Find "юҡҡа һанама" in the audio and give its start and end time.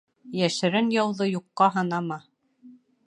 1.33-2.21